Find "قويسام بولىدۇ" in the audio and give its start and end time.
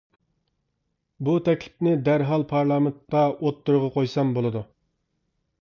3.99-4.65